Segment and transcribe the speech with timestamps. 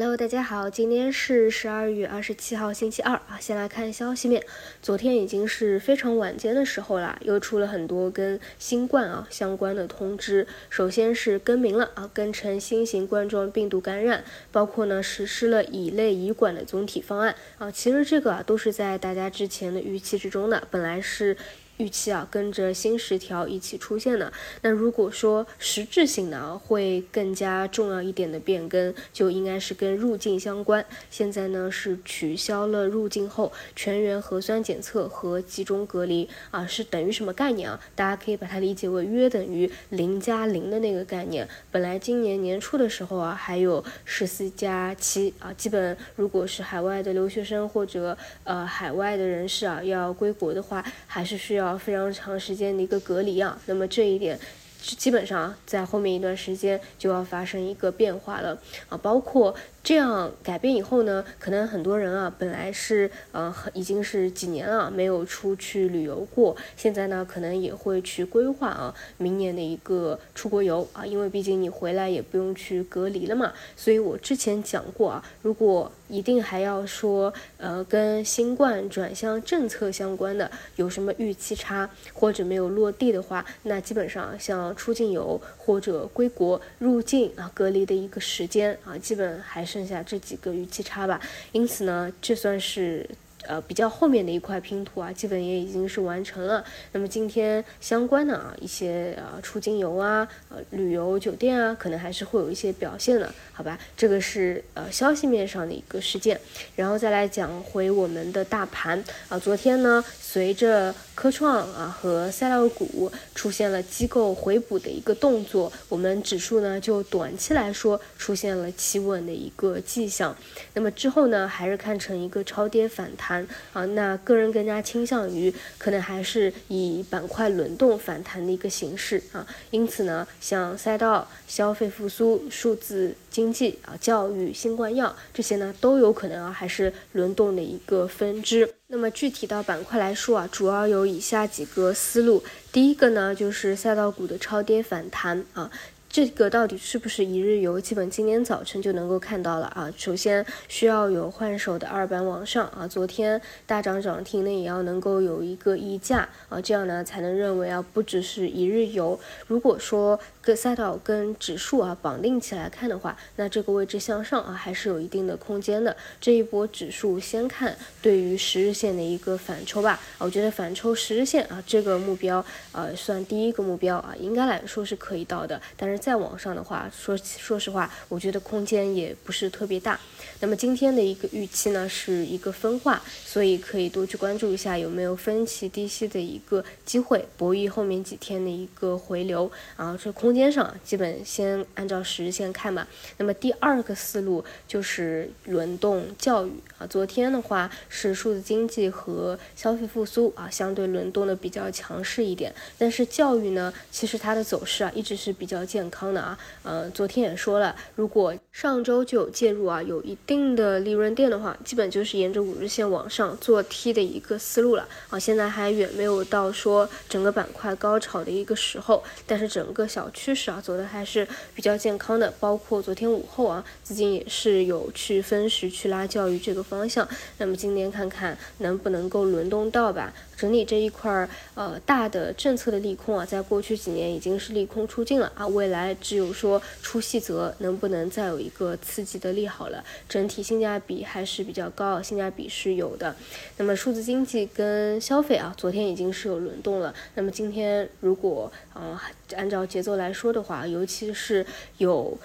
[0.00, 3.36] Hello，大家好，今天是十二月二十七号，星期二啊。
[3.40, 4.40] 先来看消息面，
[4.80, 10.46] 昨天已经是非常晚间的时候啦，又出了很多跟新冠啊相关的通知。
[10.70, 14.22] 首先是更名了啊，更成新型冠状病毒感染，
[14.52, 17.68] 包括呢实施了乙类乙管的总体方案啊。
[17.68, 21.36] 其实这个啊都是在大家之前的预期之中的，本来是。
[21.78, 24.32] 预期啊，跟着新十条一起出现的。
[24.62, 30.84] 那如果说实质性的啊，会更加重要一点的变更，就应该是跟入境相关。
[31.08, 37.80] 现在呢是取消了入境后全员核酸检测和集中隔离啊，是等于什么概念啊？
[37.94, 41.48] 大家可以把它理解为约等于零加零的那个概念。
[41.70, 51.67] 本来今年年初的时候啊，还有十四加七啊，基本如果是海外的留学生或者呃海外的人士啊要归国的话，还是需要。
[51.76, 54.38] 非常长时间的一个隔离啊，那么这一点。
[54.80, 58.56] 基本上在后面一段时间就要发生一个变化了
[58.88, 59.52] 啊，包括
[59.88, 73.50] 这样改变以后呢，可能很多人啊本来是呃已经是几年了没有出去旅游过，现在呢可能也会去规划啊明年的一个出国游啊，因为毕竟你回来也不用去隔离了嘛。
[73.76, 84.76] 所以我之前讲过啊，如果一定还要说呃跟新冠转向政策相关的有什么预期差或者没有落地的话，那基本上像。
[84.76, 91.20] 出境游或者归国入境啊，隔离的一个时间啊，基本还是剩下这几个预期差吧。
[91.52, 93.08] 因此呢，这算是。
[93.48, 96.62] 呃，比较后面的一块拼图啊，基本也已经是完成了。
[96.92, 103.78] 那么今天相关的啊一些呃出境游啊、呃旅游酒店啊，可能还是会有一些表现的，好吧？
[103.96, 106.38] 这个是呃消息面上的一个事件。
[106.76, 120.36] 然后再来讲回我们的大盘啊，昨天呢，随着科创啊和赛道股出现了机构回补的一个动作，我们指数呢就短期来说出现了企稳的一个迹象。
[120.74, 123.37] 那么之后呢，还是看成一个超跌反弹。
[123.72, 138.72] 啊，那个人更加倾向于可能还是以板块轮动反弹的一个形式啊，因此呢，像赛道、消费复苏、数字经济啊、教育、新冠药这些呢，都有可能啊还是轮动的一个分支。
[138.90, 142.42] 那么具体到板块来说啊，主要有以下几个思路，
[142.72, 145.70] 第一个呢就是赛道股的超跌反弹啊。
[146.10, 147.78] 这个到底是不是一日游？
[147.78, 149.92] 基本今天早晨就能够看到了啊。
[149.94, 159.20] 首先需要有换手的二板往上啊，昨天大涨涨停呢，也要能够有一个溢价啊，这样呢才能认为啊不只是一日游。
[159.46, 165.94] 如果说跟赛道跟指数啊绑定起来看的话，那这个位置向上啊还是有一定的空间的。
[166.18, 172.42] 这一波指数先看对于十日线的一个反抽吧，我觉得反抽十日线啊这个目标
[172.72, 175.97] 呃算第一个目标啊，应该来说是可以到的，但是。
[175.98, 179.98] 再往上的话，说说实话，我觉得空间也不是特别大。
[180.40, 189.50] 那么今天的一个预期呢，是一个分化，所以可以多去关注一下有没有分歧低吸的一个机会，博弈后面几天的一个回流。
[189.76, 192.88] 啊，这空间上基本先按照十日线看吧。
[193.18, 202.52] 那么第二个思路就是轮动教育啊，昨天的话是数字经济和消费复苏啊，相对轮动的比较强势一点。
[202.76, 205.98] 但是教育呢，其实它的走势啊，一直是比较健康。
[205.98, 215.18] 的啊，呃，昨天也说了，如果上周就有介入啊，有一定的利润垫的话，基本就是沿着五日线往上做 T 的一个思路了啊。
[215.18, 222.30] 现在还远没有到说整个板块高潮的一个时候，但是整个小趋势啊走的还是比较健康的。
[222.38, 227.08] 包括昨天午后啊，资金也是有去分时去拉教育这个方向。
[227.38, 230.12] 那么今天看看能不能够轮动到吧。
[230.36, 239.82] 整理这一块儿，呃，大的政策的利空啊，在过去几年已经是利空出尽了啊，未来只有说出细则，能不能再有一个刺激的利好了？
[240.18, 243.16] 整体性价比还是比较高，性价比是有的。
[243.56, 246.94] 那么数字经济跟消费啊，昨天已经是有轮动了。
[247.14, 249.02] 那么今天如果啊，
[249.34, 251.44] 按照节奏来说的话，尤其是
[251.78, 252.16] 有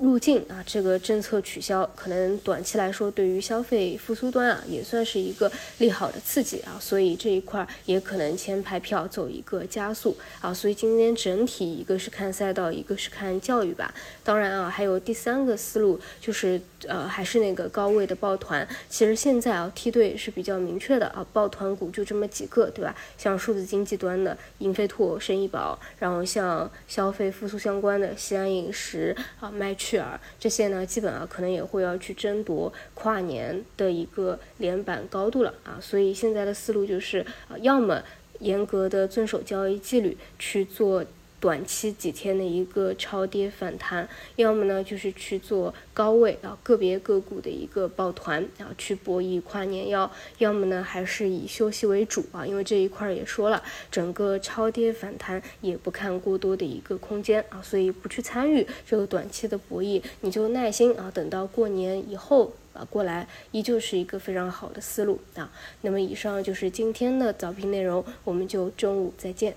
[0.00, 7.40] 入境啊，这个政策取消，可能短期来说对于消费复苏端啊，也算是一个利好的刺激啊，所以这一。
[7.46, 13.94] 块也可能签排票走一个加速啊，所以今天整体一个是看赛道，一个是看教育吧。
[14.24, 18.66] 当然啊，还有第三个思路就是呃，还是那个高位的抱团。
[18.88, 22.94] 其实现在啊，梯队是比较明确的啊，抱团股就这么几个，对吧？
[23.18, 35.76] 像数字经济端的英飞拓、深医宝，然后像消费复苏相关的西安饮食啊、麦趣尔这些呢，基本啊可能也会要去争夺跨年的一个连板高度了啊。
[35.82, 37.26] 所以现在的思路就是。
[37.48, 38.02] 啊，要么
[38.38, 41.04] 严格的遵守交易纪律去做
[41.38, 65.52] 短期几天的一个超跌反弹，要么呢就是去做高位啊个别个股的一个抱团啊去博弈跨年要，要么呢还是以休息为主啊，因为这一块也说了，整个超跌反弹也不看过多的一个空间啊，所以不去参与这个短期的博弈，你就耐心啊等到过年以后啊过来，依旧是一个非常好的思路啊。
[65.82, 69.54] 那么以上就是今天的早评内容，我们就中午再见。